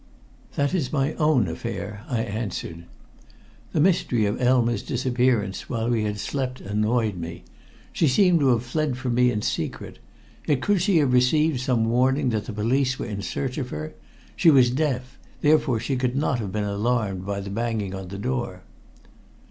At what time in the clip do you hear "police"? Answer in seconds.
12.53-12.97